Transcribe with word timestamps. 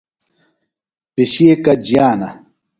پِشیکہ 1.13 1.73
جیانہ۔ 1.85 2.29